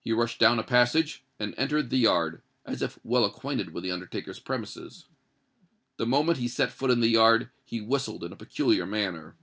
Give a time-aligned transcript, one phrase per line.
[0.00, 4.40] He rushed down a passage, and entered the yard—as if well acquainted with the undertaker's
[4.40, 5.06] premises.
[5.98, 9.36] The moment he set foot in the yard, he whistled in a peculiar manner.